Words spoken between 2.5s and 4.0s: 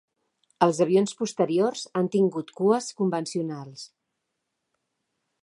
cues convencionals.